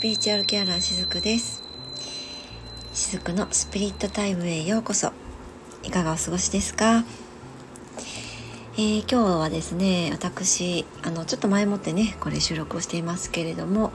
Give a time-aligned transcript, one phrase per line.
[0.00, 1.62] スピリチュアルケアラーしずくです。
[2.94, 5.12] しずくのスピリットタイムへようこそ。
[5.82, 7.04] いかがお過ごしですか、
[8.76, 13.92] えー、今日はですね私あのちょっと前もってねこれ収録をしていますけれども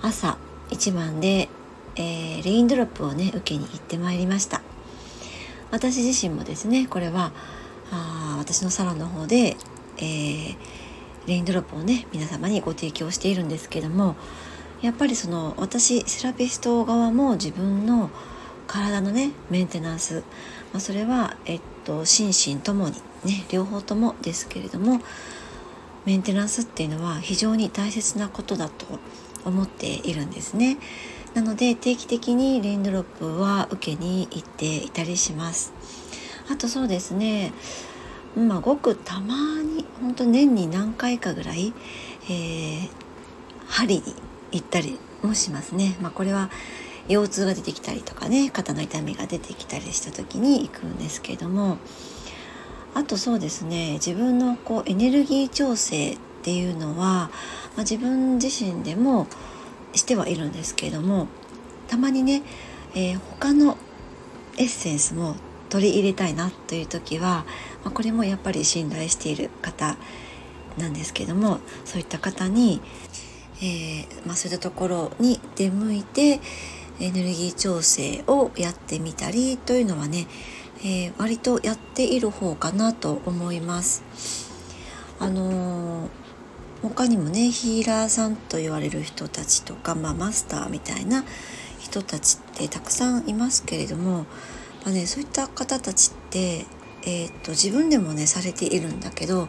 [0.00, 0.38] 朝
[0.70, 1.50] 一番で、
[1.96, 4.62] えー、レインドロップをね受けに行ってまいりました。
[5.70, 7.32] 私自身もですねこれは
[7.92, 9.58] あ私のサロンの方で、
[9.98, 10.56] えー
[11.28, 14.16] レインドロップをね皆様にご提供しているんですけども
[14.82, 18.10] やっぱりその私セラピスト側も自分の
[18.66, 20.22] 体のねメンテナンス、
[20.72, 25.00] まあ、それは、えっと、心身ともにね両方ともですけれども
[26.04, 28.86] メンテナンスっていうのは非常に大切なことだと
[29.44, 30.78] 思っているんですね。
[31.34, 35.72] なので定期的にレインドロップは受けに行っていたりします。
[36.50, 37.52] あとそうですね
[38.36, 41.74] まあごくたまに本当年に何回かぐらい、
[42.24, 42.88] えー、
[43.66, 44.14] 針に
[44.52, 45.96] 行ったりもしますね。
[46.00, 46.50] まあ、これは
[47.08, 51.78] 腰痛が出てきたりとかね肩の痛みが出てきたりした時に行くんですけども
[52.94, 57.30] あとそうですね自分のこうエネルギー調整っていうのは、ま
[57.78, 59.26] あ、自分自身でも
[59.94, 61.28] してはいるんですけども
[61.88, 62.42] たまにね、
[62.94, 63.76] えー、他の
[64.58, 65.36] エッセンスも
[65.70, 67.44] 取り入れたいなという時は、
[67.84, 69.96] まあ、これもやっぱり信頼している方
[70.76, 72.80] なんですけどもそういった方に、
[73.60, 76.40] えー、まあ、そういったところに出向いて
[77.00, 80.26] エネルギー調整をやってみたりというのはね、
[80.80, 84.02] えー、割とやっている方かなと思います。
[85.20, 86.08] あのー、
[86.82, 91.24] 他にもねヒーラーさんと言われる人たちとか、まあ、マスターみたいな
[91.80, 94.26] 人たちってたくさんいますけれども
[94.84, 96.64] まあね、そういった方たちって、
[97.02, 99.48] えー、っと自分でもねされているんだけど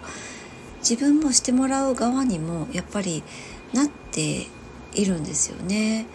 [0.80, 3.24] 自分もしてもらう側にもやっぱり
[3.74, 4.47] なって
[4.94, 6.06] いるんですよね。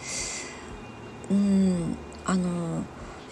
[1.30, 1.96] うん。
[2.24, 2.82] あの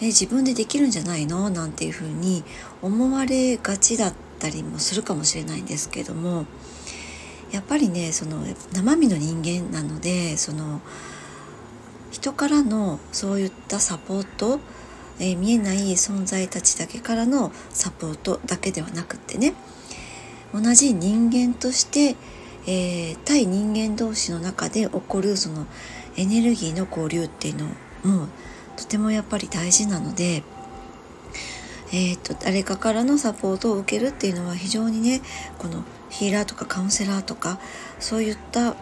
[0.00, 1.50] え自分でできるんじゃないの？
[1.50, 2.44] なんていうふうに
[2.82, 6.46] 思われがちだったりもするかもしれないんですけども。
[7.52, 10.80] やっぱりねその生身の人間なのでその
[12.10, 14.58] 人からのそういったサポート
[15.20, 19.52] えー、見えない存在たちだけからのサポートだけではなくってね。
[20.54, 22.16] 同じ人間として、
[22.66, 25.66] えー、対人間同士の中で起こるその
[26.16, 27.66] エネルギーの交流っていうの
[28.18, 28.28] も
[28.76, 30.42] とてもやっぱり大事なので、
[31.92, 35.22] えーと、誰かからのサポートを受けるっていうのは非常にね
[35.58, 37.58] このヒーラーとかカウンセラーとか
[37.98, 38.74] そういった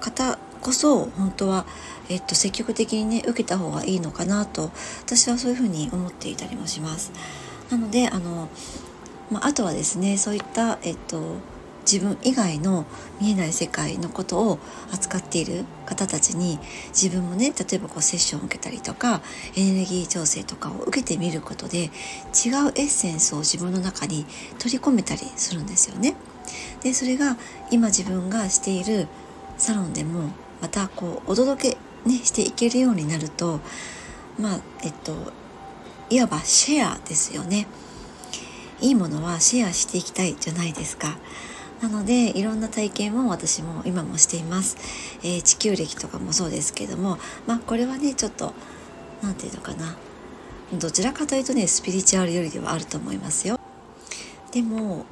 [0.00, 1.66] 方こそ本当は、
[2.08, 4.70] えっと、積極的にね受けた方がいいのかなと
[5.00, 7.12] 私はそういうふうに思っていたりもします。
[7.70, 8.48] なのであの、
[9.30, 11.36] まあ、あとはですねそういった、えっと、
[11.90, 12.84] 自分以外の
[13.18, 14.58] 見えない世界のことを
[14.92, 19.22] 扱っている方たちに自分もね例えばこうセッションを受けたりとか
[19.56, 21.90] エネルギー調整とかを受けてみることで違うエ
[22.84, 24.26] ッセンスを自分の中に
[24.58, 26.14] 取り込めたりするんですよね。
[26.82, 27.36] でそれが
[27.70, 29.08] 今自分がしている
[29.56, 33.60] サロンでもまたこうお届け、ね、していけるようになると
[34.38, 35.32] まあえっと
[36.10, 37.66] いわばシェアですよね
[38.80, 41.18] いいものはシェアしていきたいじゃないですか
[41.80, 44.76] なのでいろんな体験を私も今もしています、
[45.22, 48.52] えー、地球歴とかもそうですけどもまあこれはねちょっと
[49.22, 49.96] 何て言うのかな。
[50.78, 53.58] どちらかというとねスピリチュアルよりではあると思いますよ。
[54.52, 55.06] でも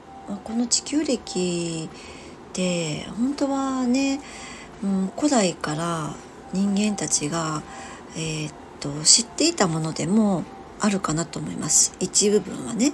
[0.45, 4.21] この地球歴って本当はね
[4.83, 6.15] うん、古代から
[6.53, 7.63] 人間たちが、
[8.17, 10.45] えー、っと知っていたものでも
[10.81, 11.97] あるかなと思います。
[12.01, 12.93] 一部分はね。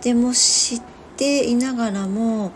[0.00, 0.82] でも知っ
[1.16, 2.52] ていながらも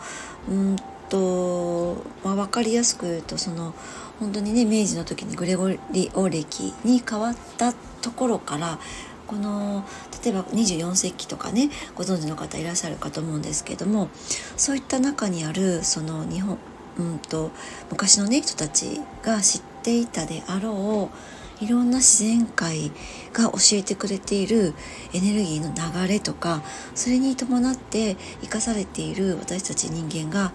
[0.48, 0.76] うん
[1.08, 3.74] と、まあ、分かりやすく言うとその
[4.18, 8.78] 本当にね明治の時にグレゴリオ暦に変わったところから
[9.26, 9.84] この
[10.24, 14.08] 例えば24世紀とかねご存知の方いらっしゃるかと思うんですけども
[14.56, 16.58] そういった中にあるその日本
[16.98, 17.50] うんと
[17.90, 22.90] 昔のね人たちが知っていたであろういろんな自然界
[23.32, 24.74] が教えてくれている
[25.12, 26.62] エネルギーの流れとか
[26.94, 30.52] それに伴って生かされている私たち人間が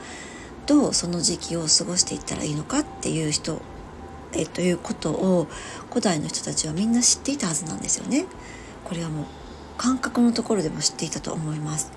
[0.67, 3.61] どうその時期を過ごしていったらいいのかっていう人
[4.33, 5.47] えということを
[5.89, 8.25] 古代の人たちはみんな知っていたはずなんですよね。
[8.85, 9.25] これはもう
[9.77, 11.91] 感覚のところでも知っていたと思います。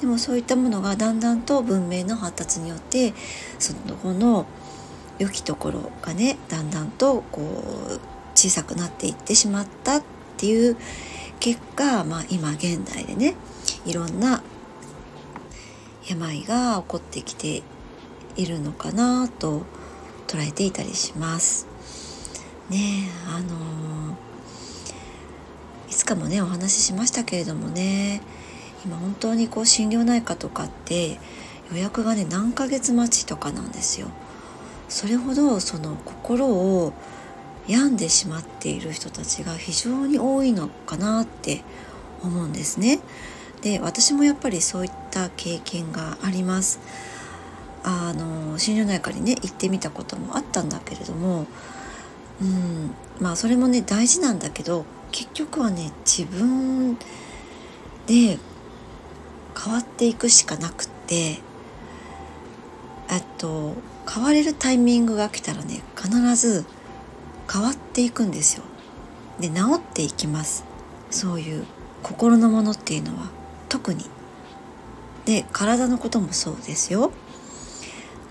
[0.00, 3.14] でもそういったものがだんだんと文明の発達によって
[3.58, 4.46] その後の
[5.18, 8.00] 良きところがねだんだんとこう
[8.40, 10.02] 小さくなっていってしまったっ
[10.38, 10.76] ていう
[11.40, 13.34] 結果、まあ、今現代でね
[13.84, 14.42] いろんな
[16.08, 17.62] 病が起こってきて
[18.36, 19.64] いるのかなと
[20.26, 21.66] 捉えていたりします。
[22.70, 24.16] ねあの
[25.90, 28.22] いつかもねお話ししましたけれどもね
[28.86, 31.18] 今本当にこう心療内科とかって
[31.70, 34.08] 予約がね何ヶ月待ちとかなんですよ。
[34.88, 36.94] それほどその心を
[37.70, 41.62] 病んでしまっている人たちが非常に多いのかなって
[42.20, 42.98] 思うんですね。
[43.62, 46.80] で私もやっぱりそういった経験があります。
[47.84, 51.46] あの心療内科にね行ってみたこともあったんだけれども、
[52.42, 56.96] うん、まあそれもね大事なんだけど結局はね自分
[58.06, 58.38] で
[59.56, 61.38] 変わっていくしかなくって
[63.08, 63.74] あと
[64.12, 66.64] 変われるタイミングが来たらね必ず
[67.52, 68.62] 変わっていくんですよ。
[69.40, 70.64] で治っていきます
[71.10, 71.64] そういう
[72.02, 73.30] 心のものっていうのは
[73.68, 74.04] 特に。
[75.24, 77.12] で体のこともそうですよ。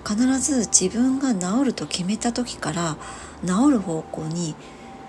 [0.07, 2.97] 必ず自分が治ると決めた時から
[3.45, 4.55] 治る方向に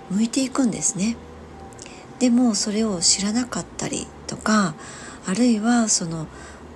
[0.09, 1.15] 向いていくんですね。
[2.19, 4.75] でもそれを知らなかったりとか
[5.25, 6.27] あるいはその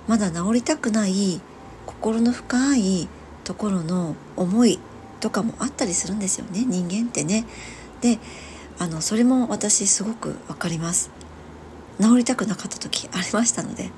[0.08, 1.40] まだ治りたくない
[1.84, 3.08] 心の深い
[3.44, 4.80] ところの思い
[5.20, 7.44] とかもあったりするんですよね人間ってね。
[8.00, 8.18] で
[8.78, 11.10] あのそれも私すごく分かります。
[12.00, 13.90] 治りたくなかった時ありましたので。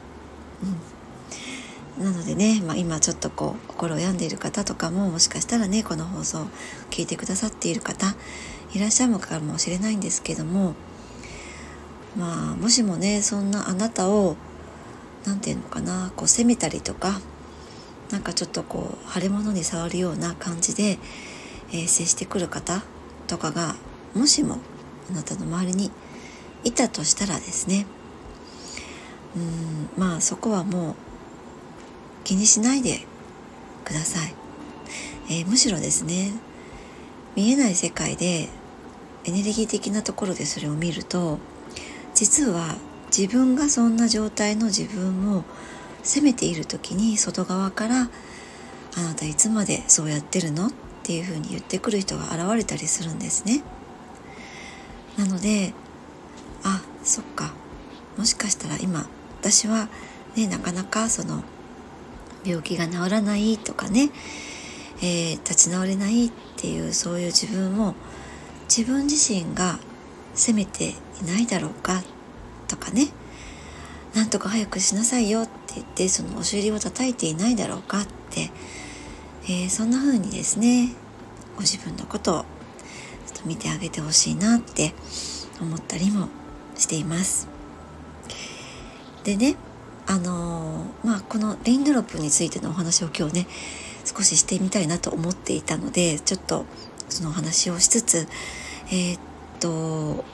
[1.98, 6.46] うん、なのでね、まあ、今ちょっとこう心を病んでいる方とかももしかしたらねこの放送を
[6.90, 8.14] 聞いてくださっている方
[8.74, 10.74] いらっしゃるのかもしれないんですけども
[12.16, 14.36] まあもしもねそんなあなたを
[15.24, 17.20] 何て言うのかなこう責めたりとか
[18.10, 20.98] なんかちょっとこう腫れ物に触るような感じで、
[21.70, 22.82] えー、接してくる方
[23.26, 23.76] とかが
[24.14, 24.58] もしも
[25.10, 25.90] あなたの周りに
[26.64, 27.86] いたとしたらですね。
[29.36, 30.94] うんまあそこはもう
[32.24, 33.06] 気にしないで
[33.84, 34.34] ください、
[35.30, 36.32] えー、むしろですね
[37.36, 38.48] 見えない世界で
[39.24, 41.38] エネルギー的なところでそれを見ると
[42.14, 42.76] 実は
[43.16, 45.44] 自分がそんな状態の自分を
[46.08, 48.08] 責めている時に外側から
[48.96, 50.72] 「あなたいつまでそうやってるの?」っ
[51.02, 53.62] ていうふうに言ってくる人が現れたりするんですね。
[55.18, 55.74] なので
[56.64, 57.52] あそっか
[58.16, 59.06] もしかしたら今
[59.42, 59.88] 私は
[60.34, 61.42] ねなかなかその
[62.42, 64.10] 病気が治らないとかね、
[65.02, 67.94] えー、立ち直れないっていうそういう自分を
[68.74, 69.78] 自分自身が
[70.34, 72.02] 責めていないだろうか
[72.66, 73.08] とかね
[74.14, 75.48] なんとか早くしなさいよっ
[75.84, 78.50] てそのお尻を叩いていないだろうかって、
[79.44, 80.94] えー、そんな風にですね
[81.56, 82.44] ご自分のことをちょ
[83.40, 84.94] っと見てあげてほしいなって
[85.60, 86.28] 思ったりも
[86.76, 87.48] しています。
[89.24, 89.56] でね
[90.06, 93.46] あのー、まあこのレインドロップについてのお話を今日ね
[94.04, 96.64] 少ししてみたいなと思っていたのでちょっと
[97.10, 98.26] そのお話をしつつ
[98.90, 99.20] えー、っ
[99.60, 100.24] と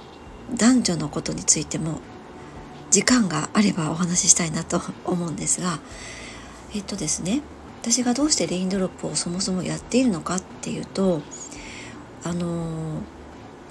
[0.54, 2.00] 男女のことについても
[2.94, 5.80] 時間があればお話ししたいなと思うんですが
[6.76, 7.42] えっとですね
[7.82, 11.20] 私がどうしてレインドロップをそもそもやっているのかっていうと
[12.22, 13.00] あの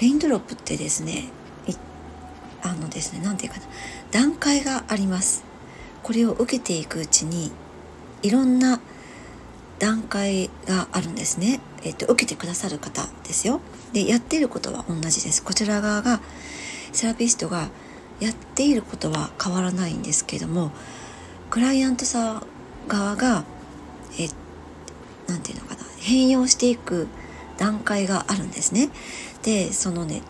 [0.02, 1.30] レインドロップってですね
[2.64, 3.68] あのですね何て言うかな
[4.12, 5.46] 段階があります。
[6.02, 7.54] これを受けていくうちに
[8.24, 8.82] いろんな
[9.80, 13.62] 段階があるんですね、えっと、受けてくださる方ですよ。
[13.94, 15.42] でやっていることは同じです。
[15.42, 16.20] こちら側が
[16.92, 17.70] セラピストが
[18.20, 20.72] やっていることは変わらないんですけども
[21.50, 22.44] クライアントさん
[22.88, 23.44] 側が
[24.20, 24.28] え
[25.28, 27.08] なていうのかな変容していく
[27.58, 28.90] 段階があるんですね。
[29.44, 30.22] でそのね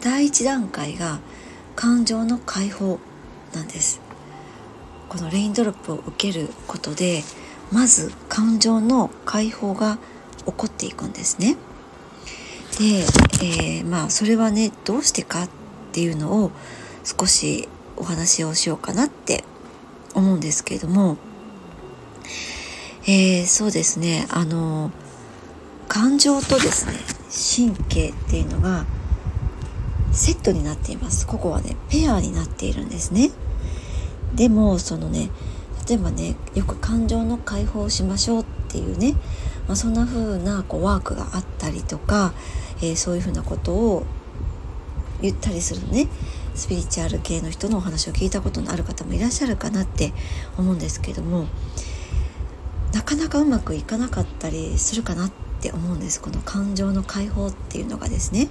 [0.00, 1.20] 第一段階が
[1.76, 2.98] 感情の解放
[3.54, 4.00] なんです。
[5.08, 7.22] このレインドロップを受けることで
[7.70, 9.98] まず感情の解放が
[10.44, 11.56] 起こっていくんですね。
[12.78, 12.84] で、
[13.44, 15.48] えー、まあそれはねどうしてかっ
[15.92, 16.50] ていうのを
[17.04, 19.44] 少しお話をしようかなって
[20.14, 21.16] 思うんですけれども、
[23.06, 24.26] えー、そうですね。
[24.30, 24.90] あの
[25.88, 26.94] 感情とですね
[27.66, 28.86] 神経っていうのが
[30.12, 31.26] セットになっています。
[31.26, 33.30] ここはねペアになっているんですね。
[34.34, 35.30] でもそのね
[35.88, 39.14] 例えばねよく感情の解放しましょうっていうね、
[39.68, 42.32] まあ、そんな風なこうワークがあったりとか
[42.84, 44.04] えー、そういうふうなことを
[45.22, 46.08] 言ったりするね。
[46.54, 50.12] スピリチュアル系の人のお話を聞いたことのある方もいらっしゃるかなって
[50.56, 51.46] 思うんですけども
[52.92, 55.30] なかなかうまくいかなかったりするかなっ
[55.60, 56.20] て思うんです。
[56.20, 58.48] この感情の解放っていうのがですね。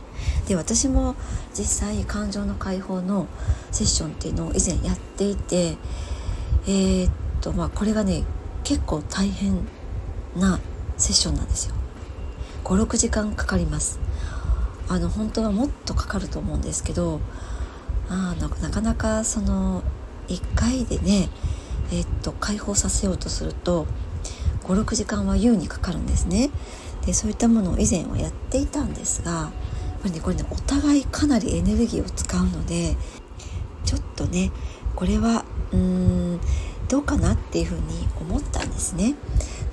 [0.48, 1.16] で私も
[1.58, 3.28] 実際感情の解放の
[3.72, 5.78] セッションっていうのを以前やっていて
[6.68, 8.24] えー、っとまあこれがね
[8.64, 9.66] 結構大変
[10.36, 10.60] な
[10.98, 11.76] セッションなんですよ。
[12.66, 14.00] 56時間かかります。
[14.90, 17.22] あの本当はもっとかかると思うんですけど
[18.14, 19.82] あなかなかその
[20.28, 21.30] 1回でね
[21.92, 23.88] えっと解放させようとすると
[24.64, 26.52] 56時間は優にかかるんですね。
[27.06, 32.96] でそういったものを以前はやっていたんですがやっぱりねこれねお互いかなりエネルギーを使うので
[33.84, 34.52] ちょっとね
[34.96, 36.40] これはうーん
[36.88, 39.16] どうかなっていうふうに思ったんですね。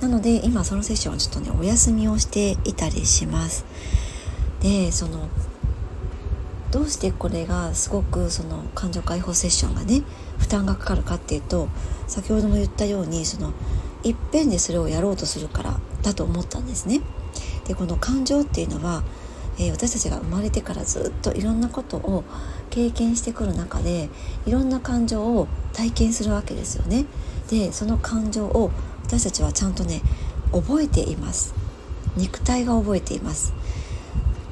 [0.00, 3.64] なので今そのセッションはちょっとねお休みをしていたりします。
[4.61, 5.28] でその
[6.70, 10.02] どうしてこれがすごくその感情解放セッションがね
[10.38, 11.68] 負担がかかるかっていうと
[12.06, 13.52] 先ほども言ったようにその
[14.04, 17.00] いっぺんでそれをやろうとするからだと思ったんですね。
[17.66, 19.02] でこの感情っていうのは、
[19.58, 22.24] えー、私たちが生まれてからずっといろんなことを
[22.70, 24.08] 経験してくる中で
[24.46, 27.06] いろんな感情を体験するわけですよね。
[27.48, 28.70] でその感情を
[29.04, 30.02] 私たちはちゃんとね
[30.52, 31.52] 覚えています。
[32.16, 33.52] 肉体が覚えています。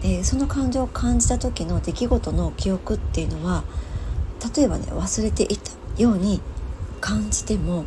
[0.02, 3.64] でその感情を感じた時の出来事の記憶っていうのは
[4.56, 6.40] 例えばね忘れていたように
[7.00, 7.84] 感じても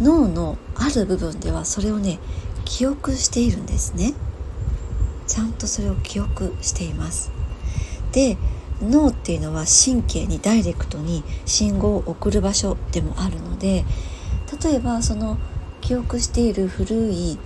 [0.00, 2.18] 脳のある部分ではそれをね
[2.64, 4.14] 記憶しているんですね。
[5.26, 7.30] ちゃんとそれを記憶しています。
[8.12, 8.36] で
[8.82, 13.84] 脳っていうのは神経にダイレクトに信号を送る場所でもあるので
[14.62, 15.38] 例えばその
[15.80, 17.38] 記憶している古い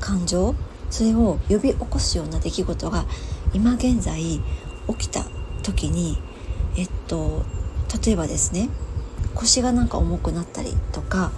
[0.00, 0.54] 感情
[0.92, 3.06] それを呼び起こすような出来事が
[3.54, 4.40] 今現在起
[4.98, 5.24] きた
[5.62, 6.18] 時に
[6.76, 7.44] えっと
[8.04, 8.68] 例えばですね
[9.34, 11.32] 腰がなんか重くなったりとか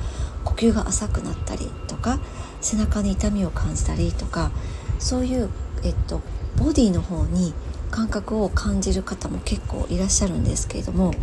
[0.44, 2.18] 呼吸が浅くなったりとか
[2.60, 4.50] 背中に痛みを感じたりとか
[4.98, 5.48] そういう、
[5.84, 6.20] えっと、
[6.58, 7.54] ボディの方に
[7.92, 11.14] 感覚を感じる方も結構いらっしゃるんですけれども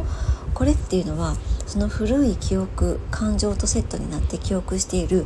[0.54, 1.36] これっていうのは
[1.68, 5.26] その古い記憶感情とセットになって記憶している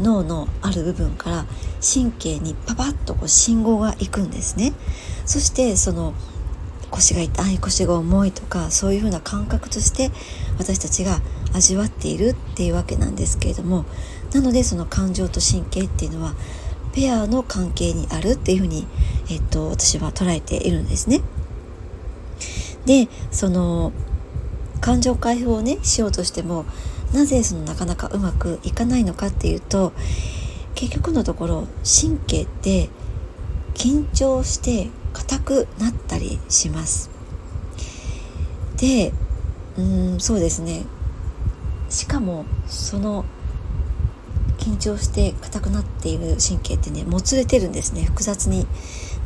[0.00, 1.46] 脳のある部分から
[1.80, 4.72] 神経にパパッとこう信号が行くんですね
[5.24, 6.14] そしてその
[6.90, 10.10] 腰が痛い腰が重いとかそういうふうな感覚として
[10.58, 11.20] 私たちが
[11.52, 13.84] 味わっているっていうわけなんですけれども
[14.32, 16.34] なのでその感情と神経っていうのは
[16.92, 18.86] ペアの関係にあるっていうふうに、
[19.28, 21.22] えっと、私は捉えているんですね。
[22.86, 23.92] でその
[24.80, 26.66] 感情解放をねしようとしても
[27.14, 29.92] なぜそのなかなかうまくいかないのかっていうと
[30.74, 32.90] 結局のところ神経って
[33.74, 37.08] 緊張して硬くなったりします。
[38.76, 39.12] で
[39.78, 40.84] うんそうですね。
[41.88, 43.24] しかもその
[44.58, 48.04] 緊張して硬くなっている神経ってねもつれてるんですね。
[48.04, 48.66] 複雑に。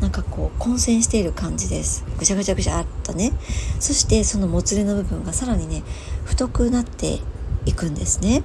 [0.00, 2.04] なんかこう混戦している感じです。
[2.18, 3.32] ぐちゃぐちゃぐちゃっとね。
[3.80, 5.82] そしてそのもつれの部分がさらにね
[6.24, 7.20] 太くなって
[7.68, 8.42] いくんですね。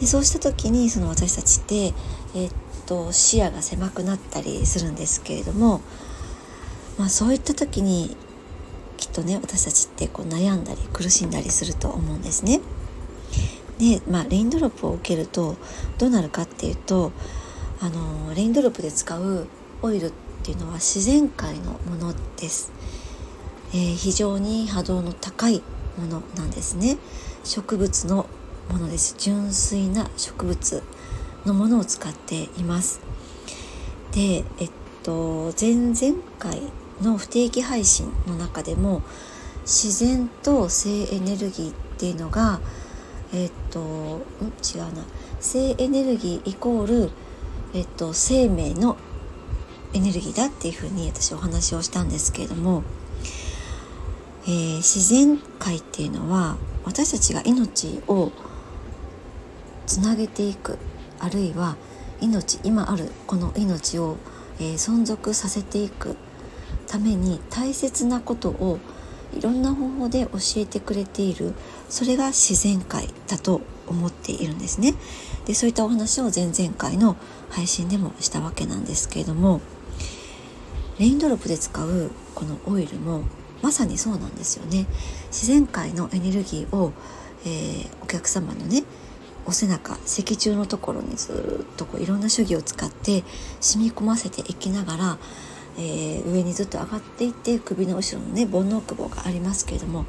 [0.00, 1.94] でそうした時にその私たちって、
[2.34, 2.50] え、っ
[2.86, 5.80] と視野が狭くなったりするんですけれども、
[6.98, 8.16] まあ、そういった時に
[8.96, 12.60] きっとね私たちってこう悩んだり苦しんだりすると思うんですね。
[13.78, 15.56] で、まあ、レインドロップを受けると
[15.98, 17.12] どうなるかっていうと
[17.80, 19.46] あのレインドロップで使う
[19.82, 22.72] オイルっていうのは自然界のものです。
[23.72, 25.62] えー、非常に波動の高い
[25.98, 26.98] ものなんですね。
[27.44, 28.26] 植物の
[28.70, 29.14] ものです。
[29.18, 30.82] 純粋な植物
[31.44, 33.00] のものを使っています。
[34.12, 34.70] でえっ
[35.02, 36.62] と前々回
[37.00, 39.02] の不定期配信の中でも
[39.62, 42.60] 自然と性エネルギーっていうのが
[43.32, 44.22] えっとん？
[44.62, 45.04] 違うな。
[45.40, 47.10] 性エネルギーイコール、
[47.74, 48.96] えっと、生命の
[49.92, 52.84] エネルギーだっていうふうに私お話をしたんですけれども、
[54.44, 58.32] えー、自然界っていうのは私たちが命を
[59.86, 60.78] つなげていく
[61.18, 61.76] あるいは
[62.20, 64.16] 命今あるこの命を、
[64.58, 66.16] えー、存続させていく
[66.86, 68.78] ために大切なことを
[69.36, 71.54] いろんな方法で教えてくれている
[71.88, 74.94] それが自然界だと思っているんですね。
[75.46, 77.16] でそういったお話を前々回の
[77.50, 79.60] 配信でもしたわけなんですけれども
[80.98, 83.22] レインドロップで使うこのオイルも
[83.62, 84.86] まさにそうなんですよね
[85.28, 86.92] 自然界のエネルギーを、
[87.44, 88.84] えー、お客様のね
[89.46, 93.24] お背中脊柱のところにずっとこういろんな手技を使って
[93.60, 95.18] 染み込ませていきながら、
[95.78, 100.04] えー、上にずっと上がっていって首の後ろのね煩悩久保がありますけれども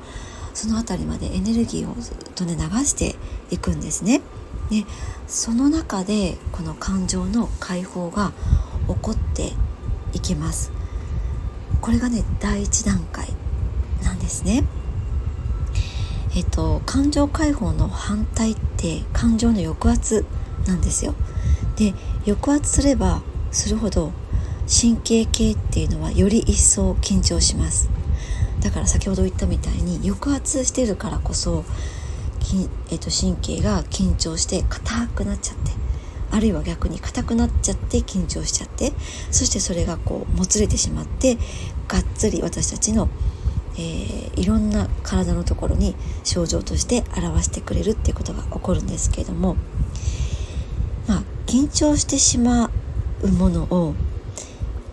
[0.53, 3.15] その辺りまでエネルギーをずっとね流して
[3.49, 4.21] いくんですね。
[4.69, 4.85] で
[5.27, 8.33] その中でこの感情の解放が
[8.87, 9.53] 起こって
[10.13, 10.71] いきます。
[11.81, 13.27] これがね第一段階
[14.03, 14.63] なんですね。
[16.35, 20.25] えっと感情解放の反対って感情の抑圧
[20.67, 21.13] なんですよ。
[21.75, 21.93] で
[22.25, 24.11] 抑圧すればするほど
[24.67, 27.89] 神経系っていうのはより一層緊張します
[28.61, 31.65] だから先ほど言ったみたいに抑圧してるからこそ、
[32.89, 35.71] えー、と神経が緊張して硬くなっちゃって
[36.31, 38.93] あるいは逆に硬くなっちゃって緊張しちゃって
[39.31, 41.37] そしてそれがこうもつれてしまって
[41.87, 43.09] がっつり私たちの、
[43.75, 49.55] えー、いろんな体のところに症状として表してくれるっていうことが起こるんですけれども
[51.07, 52.69] まあ緊張してしま
[53.21, 53.95] うものを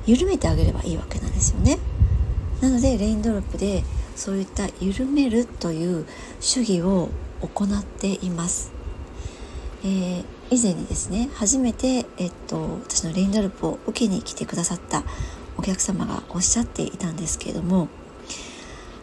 [0.07, 1.79] 緩めてあげればいいわけなんですよね。
[2.61, 3.85] なのでレインドロップで
[4.17, 6.07] そういった緩めるという
[6.41, 7.09] 主義を
[7.41, 8.73] 行っています。
[9.83, 15.05] えー、以前にですね初めて、えっと、私のレインドロップを受けに来てくださった
[15.57, 17.89] お客様がおっしゃっていたんですけれども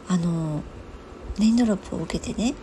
[0.07, 0.63] あの
[1.39, 2.55] レインドロップを受けてね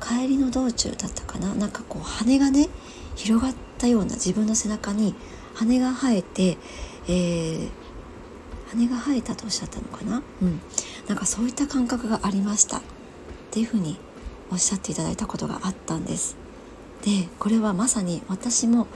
[0.00, 2.68] 帰りの道中だったかななんかこう羽がね
[3.14, 5.14] 広がったような自分の背中に
[5.54, 6.56] 羽が生えて、
[7.06, 7.68] えー、
[8.70, 10.22] 羽が生えたとおっしゃったのかな？
[10.40, 10.60] うん。
[11.06, 12.78] なんかそういった感覚がありました。
[12.78, 12.80] っ
[13.50, 13.98] ていうふうに
[14.50, 16.36] おっしゃっていただいたことがあったんです。
[17.02, 18.86] でこれはまさに私も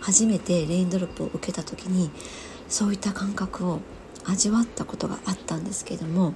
[0.00, 2.10] 初めてレインドロップを受けた時に
[2.68, 3.80] そういった感覚を
[4.24, 6.34] 味わったことがあったんですけども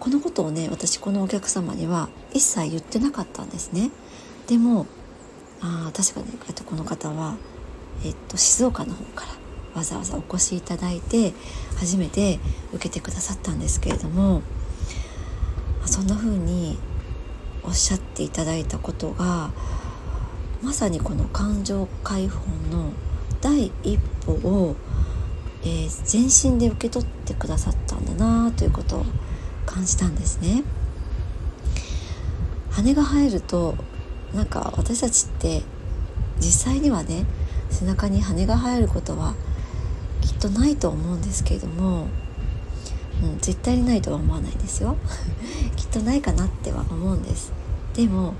[0.00, 3.90] このことをね私このお客様には一切言ってなかったんですね。
[4.48, 4.86] でも
[5.60, 7.36] あ確かに、えっと、この方は、
[8.04, 9.32] えっと、静岡の方から
[9.74, 11.34] わざわざお越しいただいて
[11.76, 12.40] 初めて
[12.72, 14.42] 受けてくださったんですけれども
[15.84, 16.78] そんな風に
[17.62, 19.50] おっしゃっていただいたことが
[20.62, 22.40] まさにこの感情解放
[22.74, 22.92] の
[23.40, 24.76] 第一歩を、
[25.62, 29.04] えー、全身で受け取ってくださったんだなということを
[29.70, 30.64] 感じたんですね。
[32.70, 33.76] 羽が生えると
[34.34, 35.62] なんか私たちって
[36.38, 37.24] 実際にはね
[37.68, 39.34] 背中に羽が生えることは
[40.20, 42.08] きっとないと思うんですけれども、
[43.22, 44.96] うん、絶対にないとは思わないですよ
[45.76, 47.52] きっとないかなっては思うんです
[47.94, 48.34] でも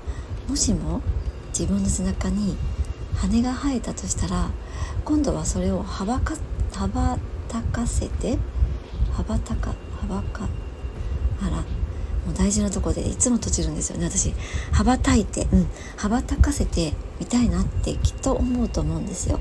[0.49, 1.01] もしも
[1.49, 2.57] 自分の背中に
[3.15, 4.49] 羽が生えたとしたら
[5.05, 6.35] 今度はそれを羽ばか
[6.73, 7.17] 羽ば
[7.47, 8.37] たかせて
[9.11, 10.47] 羽ばたか羽ばか
[11.41, 11.57] あら
[12.25, 14.33] もう大事なとこでいつも閉じるんですよね私
[14.71, 19.39] 羽ばたいて、うん、羽ばたかせてみたいなってきっと思うと思うんですよ。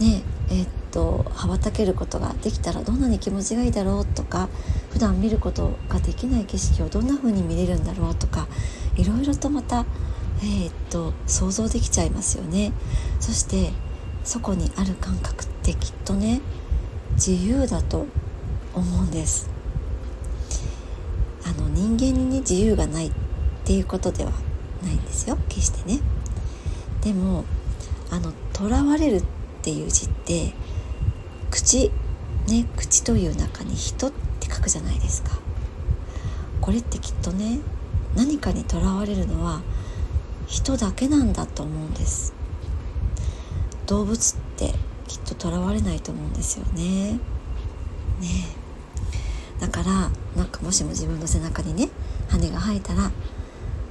[0.00, 4.48] ねえー、っと羽ばたけることができたらどんなに気持ちがいいだろうとか
[4.90, 8.48] 普段見ることができない景色をどんな風に見れるんだろうとか
[8.96, 9.86] いろいろとまた、
[10.40, 12.72] えー、っと想像できちゃいますよね。
[13.20, 13.72] そして
[14.24, 16.40] そこにある感覚ってきっとね
[17.12, 18.06] 自由だと
[18.74, 19.53] 思うんです。
[21.44, 23.12] あの人間にね自由がないっ
[23.64, 24.32] ていうことでは
[24.82, 26.00] ないんですよ決してね。
[27.02, 27.44] でも
[28.10, 29.24] あの囚われるっ
[29.62, 30.54] ていう字って
[31.50, 31.90] 口
[32.48, 35.30] ね口という中に人って書くじゃないですか。
[36.60, 37.58] これってきっとね
[38.16, 39.60] 何かにとらわれるのは
[40.46, 42.32] 人だけなんだと思うんです
[43.86, 44.72] 動物って
[45.06, 47.18] きっととらわれないと思うんですよねね
[48.22, 48.63] え
[49.64, 51.88] だからなんかもしも自分の背中にね
[52.28, 53.10] 羽が生えたら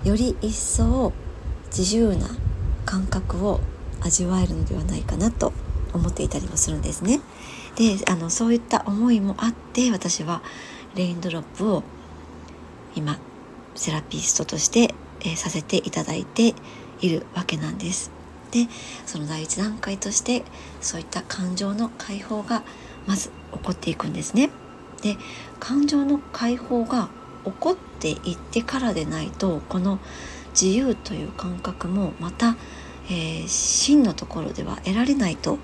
[0.04, 1.12] より一層
[1.76, 2.28] 自由な
[2.86, 3.60] 感覚を
[4.02, 5.52] 味わえるのではないかなと
[5.92, 7.22] 思っていたりもするんですね。
[7.76, 10.44] であのそういった思いもあって私は
[10.94, 11.82] レインドロップを
[12.96, 13.18] 今
[13.74, 16.54] セラピストとして、えー、させていただいて
[17.02, 18.12] いるわけなんです。
[18.52, 18.68] で
[19.08, 20.44] その第一段階として
[20.82, 22.62] そういった感情の解放が
[23.08, 24.52] まず起こっていくんですね。
[25.04, 25.18] で
[25.64, 27.08] 感情の解放が
[27.46, 30.00] 起こっていってからでないとこの
[30.52, 32.58] 自由という感覚もまた、
[33.06, 35.60] えー、真のところでは得られないと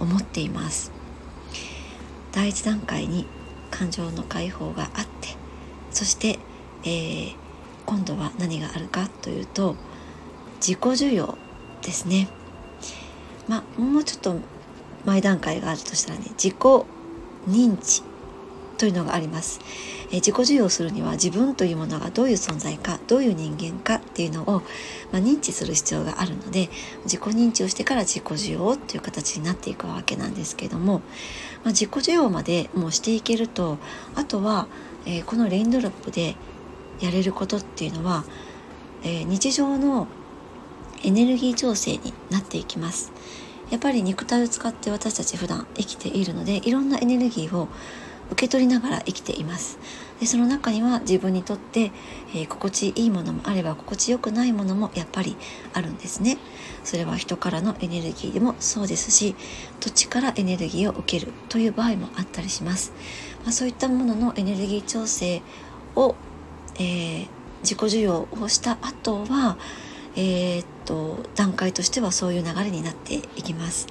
[0.00, 0.90] 思っています。
[2.32, 3.28] 第一段階に
[3.70, 5.28] 感情の解放があって
[5.92, 6.40] そして、
[6.82, 7.36] えー、
[7.86, 9.76] 今度は何があるかというと
[10.56, 11.38] 自己需要
[11.82, 12.26] ですね。
[13.46, 14.40] まあもうちょっと
[15.04, 16.54] 前段階があるとしたらね自己
[17.48, 18.05] 認知。
[18.78, 19.60] というのがあります、
[20.10, 24.62] え、自己授与するには自分というものがどういう存在かどういう人間かっていうのを、
[25.12, 26.68] まあ、認知する必要があるので
[27.04, 31.02] 自己認知をしてから自己授与という形になっていくわけなんですけども、ま
[31.66, 33.78] あ、自己授与までもうしていけると
[34.14, 34.68] あとは、
[35.06, 36.36] えー、このレインドロップで
[37.00, 38.24] やれることっていうのは、
[39.02, 40.08] えー、日常の
[41.04, 43.12] エネルギー調整になっていきます。
[43.70, 47.68] やっぱり肉体を使って私たち普段生きているのでいろんなエネルギーを
[48.30, 49.78] 受け取りながら生きています。
[50.20, 51.92] でその中には自分にとって、
[52.34, 55.36] えー、心地いいものもあれば心地よくないものもやっぱり
[55.74, 56.38] あるんですね。
[56.84, 59.34] それは人からのエネルギーでもそうですし
[59.80, 62.92] 土地からエネルギーを受けるという場合もあったりします、
[63.42, 65.42] まあ、そういったもののエネルギー調整
[65.96, 66.14] を、
[66.76, 67.28] えー、
[67.62, 69.58] 自己需要をした後は
[70.16, 73.86] えー、っと段階としてはそういう流れになっていきます。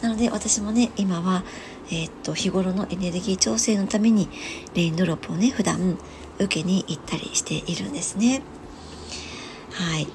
[0.00, 1.44] なので私もね今は
[1.92, 4.28] えー、っと日頃のエネルギー調整のために
[4.74, 5.98] レインドロップをね普段
[6.38, 8.42] 受けに行ったりしているんですね。
[9.72, 10.08] はい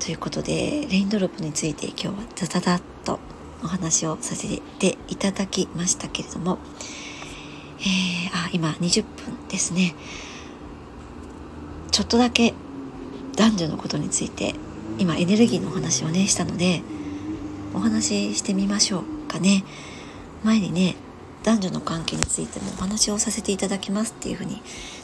[0.00, 3.20] ということでレインドロップについて今日はダダダッと
[3.62, 6.58] お話をさせていただきましたけれども、
[7.80, 9.94] えー、あ今20分ですね
[11.90, 12.54] ちょっとだけ
[13.36, 14.54] 男女のことについて
[14.98, 16.82] 今エネルギーのお話をねしたので
[17.74, 19.64] お話ししてみましょうかね。
[20.44, 20.96] 前にね
[21.44, 24.60] 男女の関係についてもお話をさせていただきますっていうふうに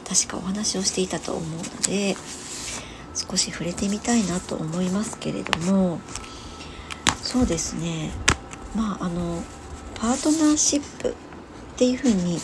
[0.07, 2.15] 確かお話をしていたと思うので
[3.15, 5.99] 少し触れてみたいなと思いますけれども
[7.21, 8.11] そうですね。
[8.75, 9.41] まああの
[9.95, 11.13] パートナーシップっ
[11.77, 12.39] ていうふうに言っ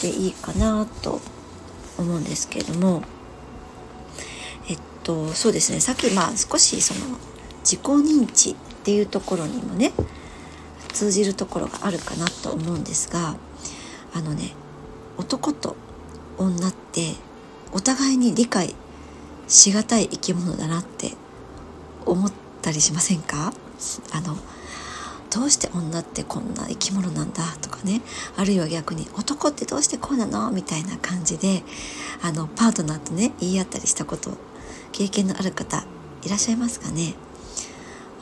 [0.00, 1.20] ていいかなと
[1.96, 3.02] 思うんですけれども
[4.68, 5.80] えっとそうですね。
[5.80, 7.16] さっきまあ少しその
[7.64, 8.54] 自己認知っ
[8.84, 9.92] ていうところにもね
[10.92, 13.36] 通じるところがあるかなと思うんですが
[14.14, 14.52] あのね
[15.18, 15.76] 男と
[16.38, 17.14] 女って
[17.72, 18.74] お互いに理解
[19.48, 21.12] しがたい生き物だなって
[22.06, 23.52] 思ったりしませんか？
[24.12, 24.36] あの
[25.30, 28.02] どうして女ってこんな生き物なんだとかね。
[28.36, 31.62] あるいは逆に男ってどうしてこうなのみたいな感じで
[32.22, 34.36] あのパートナーとね言い合ったりしたこと
[34.92, 35.84] 経験のある方
[36.22, 37.14] いらっしゃいますかね？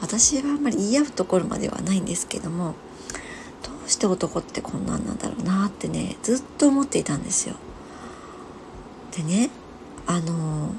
[0.01, 2.75] 私はあんまり言い合うところまではないんですけども
[3.63, 7.57] どうして男ってこんなんなんだろうなってねずっと思っていたんですよ。
[9.17, 9.51] でね
[10.07, 10.75] あの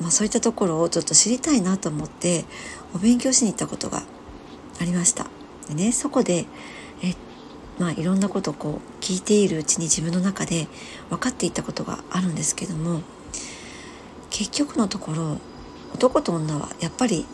[0.00, 2.44] まあ、そういったところをちょっと知りたいなと思って
[2.94, 4.02] お勉強しに行ったことが
[4.78, 5.26] ありました。
[5.68, 6.44] でねそこで
[7.02, 7.14] え
[7.78, 10.68] まあいろんなことをこう聞いているうちに自分の中で
[11.08, 13.00] 分かっていったことがあるんですけども
[14.30, 15.38] 結局のところ
[15.94, 17.26] 男と女はやっぱり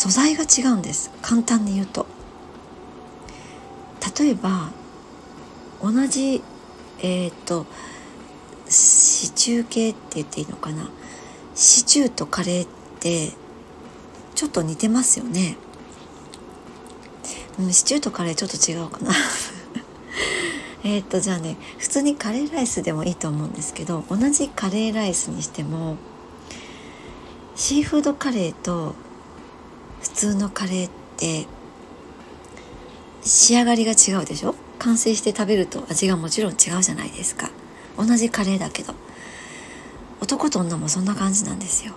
[0.00, 1.10] 素材が違うんです。
[1.20, 2.06] 簡単に言うと。
[4.18, 4.70] 例えば
[5.82, 6.42] 同じ
[7.02, 7.66] えっ、ー、と
[8.66, 10.88] シチュー系って言っていいのかな。
[11.54, 13.32] シチューとカレーって
[14.34, 15.58] ちょっと似てますよね。
[17.70, 19.12] シチューとカレーちょっと違うかな。
[20.82, 25.98] えっとじゃあね普通にカレーライスでもいいと思うんですけど同じカレーライスにしても
[27.54, 28.94] シーフードカレーと
[30.02, 31.46] 普通のカレーって
[33.22, 34.54] 仕上がりが違うでしょ？
[34.78, 37.50] 完成して食べると味がもちろん違うじゃないですか。
[37.98, 38.94] 同じカレーだけど。
[40.22, 41.92] 男と女もそんな感じなんですよ。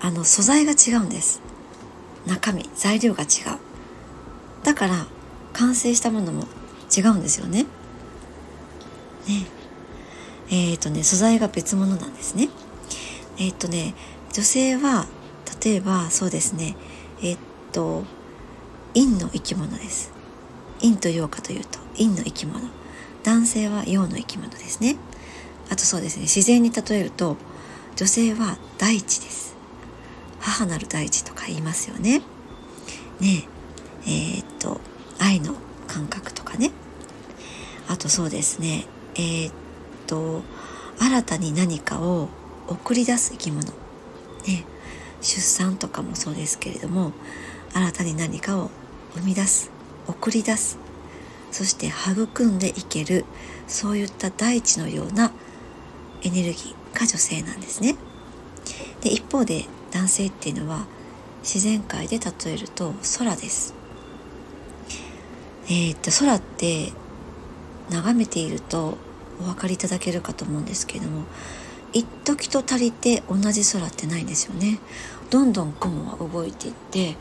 [0.00, 1.40] あの素材が違うんです。
[2.26, 3.58] 中身材料が違う。
[4.64, 5.06] だから
[5.52, 6.44] 完成したものも
[6.96, 7.64] 違うんですよね。
[9.28, 9.46] ね。
[10.50, 12.48] えっ、とね素材が別物なんですね。
[13.38, 13.94] えっ、とね
[14.32, 15.06] 女性は
[15.64, 16.76] 例えばそうですね。
[17.22, 17.38] えっ
[17.72, 18.04] と
[18.94, 20.12] 陰の生き物です。
[20.80, 22.60] 陰と陽かというと陰の生き物。
[23.22, 24.96] 男性は陽の生き物ですね。
[25.70, 26.22] あとそうですね。
[26.22, 27.36] 自然に例えると
[27.96, 29.54] 女性は大地です。
[30.40, 32.22] 母なる大地とか言いますよね。
[33.20, 33.46] ね
[34.04, 34.80] えー、っと
[35.18, 35.54] 愛の
[35.86, 36.70] 感覚とかね。
[37.88, 38.86] あとそうですね。
[39.14, 39.52] えー、っ
[40.06, 40.42] と
[40.98, 42.28] 新たに何かを
[42.68, 43.79] 送り出す生き物。
[45.20, 47.12] 出産とかもそうですけれども
[47.74, 48.70] 新たに何かを
[49.14, 49.70] 生み出す
[50.06, 50.78] 送り出す
[51.50, 53.24] そして育んでいける
[53.66, 55.32] そういった大地のような
[56.22, 57.96] エネルギーが女性なんですね。
[59.00, 60.86] で一方で男性っていうのは
[61.42, 63.74] 自然界で例えると空です。
[65.66, 66.92] えー、っと空って
[67.90, 68.98] 眺めていると
[69.40, 71.24] お分かりいただけるかと思うんですけれども
[71.92, 74.78] 一時と足りて同じ空ってないんですよね。
[75.30, 77.16] どんどん雲は動いていって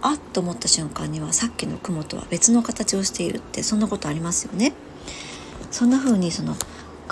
[0.00, 4.72] あっと思った瞬間にはさっきの雲とは別の形をしているってそんなことありますよね。
[5.70, 6.54] そんな風にその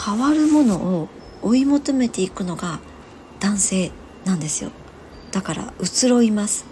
[0.02, 1.08] 変わるものを
[1.42, 2.80] 追い求めていくのが
[3.38, 3.92] 男性
[4.24, 4.70] なんですよ。
[5.30, 6.66] だから移ろいます。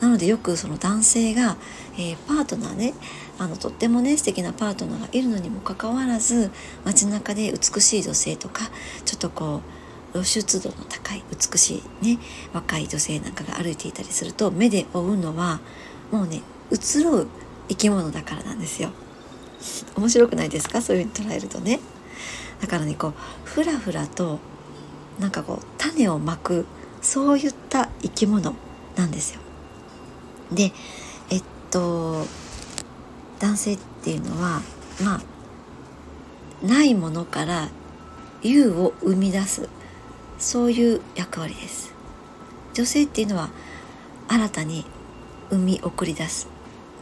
[0.00, 1.56] なのでよくその男性が、
[1.94, 2.94] えー、パートナーね
[3.38, 6.50] あのとってもね素敵なパートナーがいるのにもかかわらず
[6.84, 8.62] 街中で美しい女性とか
[9.04, 9.60] ちょっとこ
[10.12, 12.18] う露出度の高い美しいね
[12.54, 15.60] 若い女性なんかが歩いていたりすると目で追うのは
[16.10, 17.28] もうね移ろう
[17.68, 18.90] 生き物だからなんですよ。
[19.96, 20.80] 面白くないですか？
[20.80, 21.80] そういうふうに捉えるとね
[22.60, 23.12] だからねこう
[23.44, 24.38] ふらふらと
[25.18, 26.66] なんかこう種をまく
[27.02, 28.54] そういった生き物
[28.96, 29.40] なんですよ。
[30.52, 30.72] で
[31.30, 32.24] えっと
[33.38, 34.60] 男性っていうのは
[35.02, 37.68] まあないものから
[38.42, 39.68] 有を生み出す
[40.38, 41.92] そういう役割です。
[42.74, 43.48] 女性っていうのは
[44.28, 44.84] 新たに
[45.48, 46.46] 生み送り出す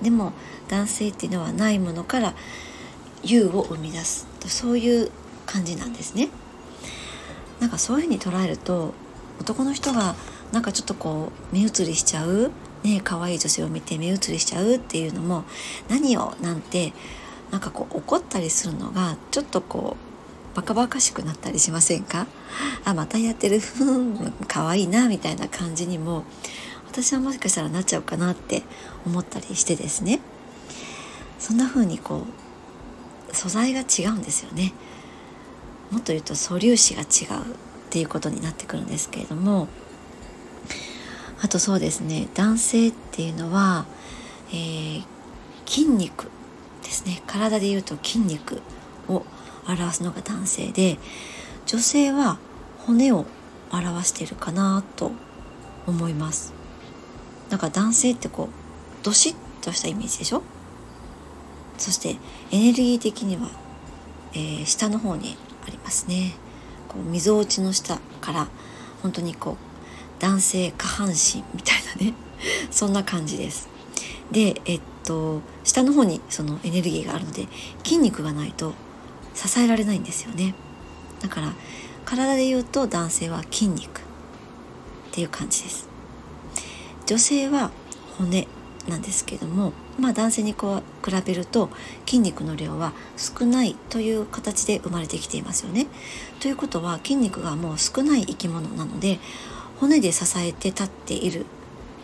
[0.02, 0.32] でも
[0.68, 2.34] 男性っていうのはないものから
[3.24, 5.10] 有を生み出すとそういう
[5.46, 6.28] 感じなんですね。
[7.60, 8.94] なんかそういうふうに捉えると
[9.40, 10.14] 男の人が
[10.52, 12.50] なんかちょっとこう目移りしちゃう
[12.84, 15.44] ね可愛い女性を見て目移りしちゃうっていうのも
[15.88, 16.92] 何よなんて
[17.50, 19.96] なんかこう怒ったりするのがちょっとこ
[20.52, 22.28] うバカバカしくなったりしませんか？
[22.84, 23.58] あまたやってる。
[23.58, 26.24] ふん可愛いなみたいな感じにも
[26.86, 28.62] 私はもしかしたらなっちゃうかなって
[29.04, 30.20] 思ったりしてですね。
[31.40, 32.24] そんな風にこ
[33.30, 34.72] う素材が違うんですよね。
[35.90, 37.46] もっと言うと素粒子が違うっ
[37.90, 39.66] ていうことになってくるんですけれども
[41.42, 43.86] あとそうですね男性っていうのは、
[44.50, 45.04] えー、
[45.66, 46.30] 筋肉
[46.82, 47.22] ですね。
[47.26, 48.60] 体で言うと筋肉
[49.08, 49.24] を
[49.66, 50.98] 表すのが男性で
[51.66, 52.38] 女性は
[52.86, 53.26] 骨を
[53.72, 55.12] 表してるかなと
[55.86, 56.52] 思います。
[57.50, 60.42] だか男性ってこうどしっとしたイメージでしょ？
[61.78, 62.16] そして
[62.50, 63.50] エネルギー的には、
[64.32, 66.34] えー、下の方にありますね。
[66.88, 68.48] こうみぞおちの下から
[69.02, 69.56] 本当にこう
[70.20, 72.14] 男性下半身みたいなね。
[72.70, 73.68] そんな感じです。
[74.30, 77.46] でえっと下の方にそのエネルギーがあるので
[77.84, 78.74] 筋肉がないと
[79.34, 80.54] 支えられないんですよね。
[81.20, 81.52] だから
[82.04, 84.04] 体で言うと男性は筋肉。
[85.14, 85.88] っていう感じです。
[87.06, 87.70] 女性は
[88.18, 88.48] 骨
[88.88, 91.70] なんですけどもまあ男性にこう比べると
[92.04, 95.86] 筋肉の量は少ないという形で生まれてきていますよね。
[96.40, 99.20] ということは筋肉がもう少ない生き物なので
[99.80, 101.46] 骨で支えて立っている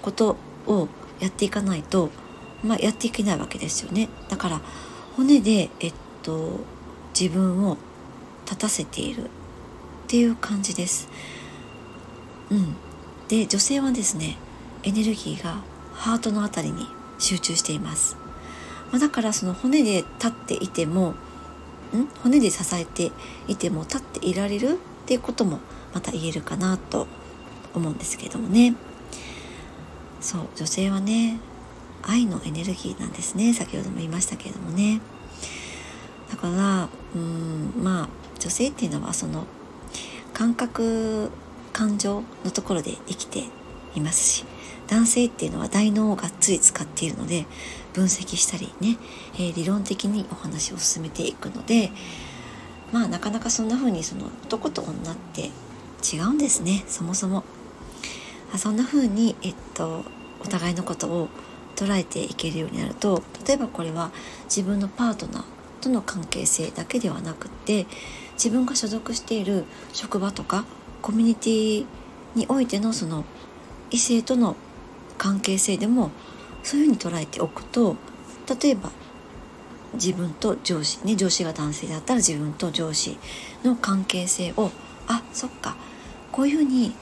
[0.02, 0.88] ことを
[1.20, 2.10] やっていかないと、
[2.64, 4.08] まあ、やっていけないわけですよね。
[4.28, 4.60] だから
[5.16, 6.60] 骨で、えっと、
[7.18, 7.76] 自分を
[8.44, 9.28] 立たせているっ
[10.08, 11.08] ていう感じです。
[12.50, 12.74] うん、
[13.28, 14.36] で女性はですね
[14.82, 15.62] エネルギーが
[15.94, 16.86] ハートの辺りに
[17.18, 18.16] 集中しています、
[18.90, 21.14] まあ、だからその骨で立っていてもん？
[22.22, 23.12] 骨で支えて
[23.46, 25.60] いても立っていられるっていうことも
[25.94, 27.06] また言えるかなと
[27.74, 28.74] 思うんですけどもね。
[30.20, 31.38] そう女性はね
[32.02, 33.52] 愛のエネルギーなんですね。
[33.54, 35.00] 先ほども言いましたけれどもね。
[36.30, 39.46] だからうんまあ女性っていうのはその
[40.32, 41.30] 感覚
[41.72, 43.44] 感情のところで生きて
[43.94, 44.44] いますし
[44.86, 47.46] 男性っていうのは大脳をがっつり使っているので
[47.92, 48.96] 分析したりね、
[49.34, 51.90] えー、理論的にお話を進めていくので
[52.92, 55.50] まあなかなかそんな風にその男と女って
[56.02, 56.82] 違うんですね。
[56.86, 57.44] そもそも。
[58.58, 60.04] そんな風にえっと
[60.40, 61.28] お互いのことを
[61.76, 64.10] 捉えていけるようになると例えばこれは
[64.44, 65.44] 自分のパートナー
[65.80, 67.86] との関係性だけではなくって
[68.34, 70.64] 自分が所属している職場とか
[71.02, 71.86] コミュニティ
[72.34, 73.24] においてのその
[73.90, 74.56] 異性との
[75.18, 76.10] 関係性でも
[76.62, 77.96] そういうふうに捉えておくと
[78.62, 78.90] 例えば
[79.94, 83.18] 自分と上司ね上司が男性だったら自分と上司
[83.64, 84.70] の関係性を
[85.08, 85.76] あそっか
[86.30, 86.94] こういうふうに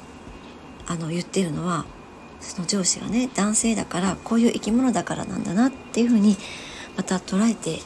[0.89, 1.85] あの言ってるのは
[2.41, 6.37] その上司がね男性だからこういう生き物だからなんだなっていうふうに
[6.97, 7.81] また捉えて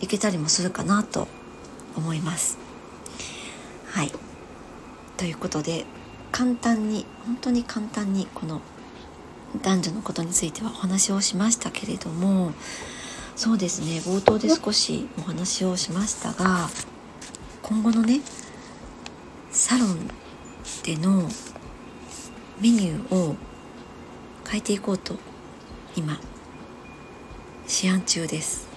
[0.00, 1.26] いけたりもするかなと
[1.96, 2.58] 思います。
[3.86, 4.12] はい
[5.16, 5.86] ということで
[6.32, 8.60] 簡単に本当に簡単にこの
[9.62, 12.52] 男女のことについてはお話をしましたけれども
[13.36, 16.68] そうですね冒頭で少しお話をしましたが
[17.62, 18.20] 今後のね
[19.52, 20.08] サロン
[20.82, 21.28] での
[22.60, 23.36] メニューを
[24.48, 25.16] 変えていこうと
[25.96, 26.18] 今
[27.66, 28.68] 試案中です。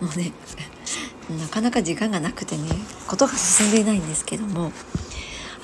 [0.00, 0.32] もうね
[1.40, 2.68] なかなか時間がなくてね
[3.06, 4.72] ことが進んでいないんですけども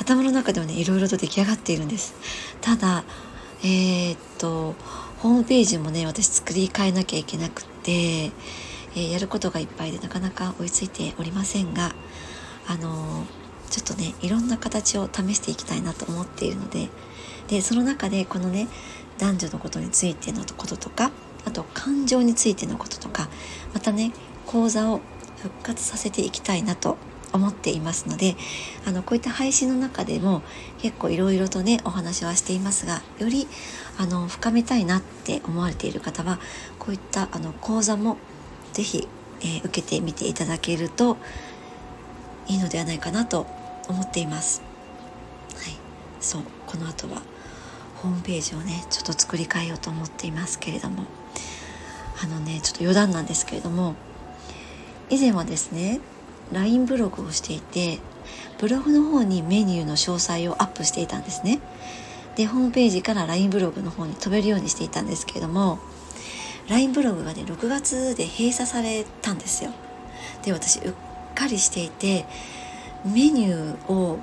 [0.01, 2.15] 頭の中ではねいろいろと出来上がっているんです。
[2.61, 3.05] ただ
[3.63, 4.77] えー、っと
[5.19, 11.93] ホームページもね私作り変えなきゃいけなくて、えー、やることがいっぱいでなかなか追いついておりませんが
[12.69, 13.27] あの
[13.69, 16.89] ちょっとねいろんな形を試していきたいなと思っているので
[17.49, 18.69] でその中でこのね
[19.19, 21.11] 男女のことについてのこととか
[21.45, 23.29] あと感情についてのこととか
[23.75, 24.13] またね
[24.47, 25.01] 講座を
[25.43, 26.97] 復活させていきたいなと
[27.33, 28.37] 思っていますので
[28.87, 30.43] あのこういった配信の中でも
[30.79, 33.47] 結構いろいろとねお話はしていますがより
[33.99, 36.39] あの深めたいなって思われている方は
[36.79, 38.17] こういったあの講座も
[38.73, 39.09] 是非
[39.41, 41.17] えー、受けてみていただけると
[42.49, 43.47] いいのではないかなと
[43.89, 44.63] 思っています。
[45.55, 45.77] はい、
[46.21, 47.23] そうこの後は
[48.03, 51.05] ホームページをねちょっと作り変えようと思っていますけれども。
[52.21, 53.95] あのねちょっと余談なんですけれども。
[55.11, 56.01] 以前はですね
[56.53, 57.99] LINE ブログをしていて
[58.59, 61.61] ブログの方にメニューの詳細をアップしていたんですね。
[62.37, 65.79] でホームページから LINE ブログの方に飛べるようにしていたんですけれども
[66.69, 69.71] LINE ブログがね6月で閉鎖されたんですよ。
[70.45, 70.95] で私うっ
[71.35, 72.27] かりしていて
[73.05, 74.19] メニューを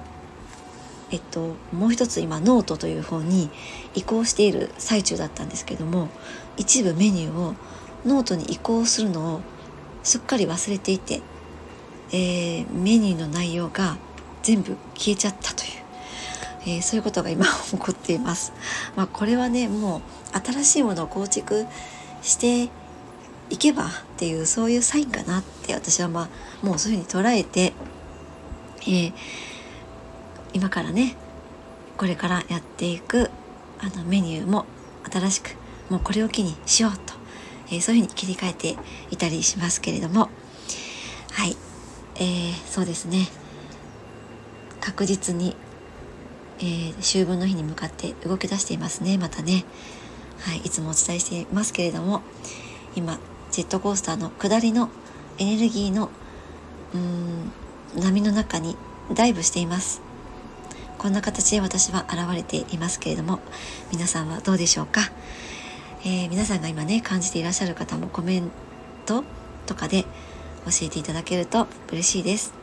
[1.11, 3.49] えっと、もう一つ今ノートという方に
[3.93, 6.09] 移行している最中だったんですけども
[6.57, 7.55] 一部メニューを
[8.05, 9.41] ノートに移行するのを
[10.03, 11.21] すっかり忘れていて、
[12.11, 13.97] えー、メニューの内容が
[14.43, 15.69] 全部消えちゃったという、
[16.61, 18.53] えー、そういうことが今起こっています。
[18.95, 20.01] まあ、これはねも
[20.33, 21.65] う新しいものを構築
[22.21, 22.69] して
[23.49, 26.29] いけばっていうそういうサインかなって私はま
[26.63, 27.73] あもうそういうふうに捉えて、
[28.81, 29.13] えー、
[30.55, 31.15] 今からね
[31.97, 33.29] これからやっていく
[33.79, 34.65] あのメニューも
[35.11, 35.55] 新しく
[35.89, 37.13] もうこれを機にしようと
[37.67, 38.75] えー、そういうふうに切り替えて
[39.11, 40.29] いたりしますけれども
[41.31, 41.55] はい、
[42.15, 43.27] えー、そうですね。
[44.79, 45.55] 確実に、
[46.59, 49.65] えー、秋分の日に向かって動き出していますねまたね、
[50.41, 52.21] はい、いつもお伝えしていますけれども
[52.95, 53.17] 今
[53.51, 54.89] ジェットコースターの下りの
[55.39, 56.11] エネルギーの
[56.93, 57.51] うん
[57.99, 58.77] 波の中に
[59.11, 60.04] ダイブしています。
[61.05, 63.39] こんな形で私は現れていますけれども
[63.91, 65.01] 皆さんはどうでしょうか？
[66.03, 68.49] えー、皆さんが今ね感じていらっしゃる方もコメン
[69.05, 69.23] ト
[69.67, 70.07] とかで教
[70.81, 72.55] えていただけると嬉しいです。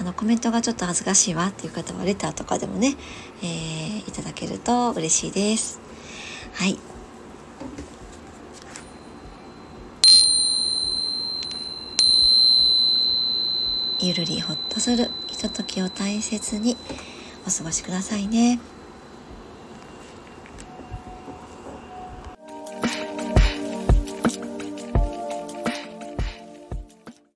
[0.00, 2.96] あのコメントがちょっと恥ずかしいわっていう方はレターとかでもね、
[3.42, 5.78] えー、いただけると嬉しいです。
[6.54, 6.78] はい。
[14.00, 16.78] ゆるりほっとするひとときを大切に
[17.46, 18.58] お過ごしくださいね。